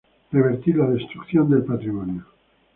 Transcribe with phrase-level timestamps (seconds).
[0.31, 2.25] revertir la destrucción del patrimonio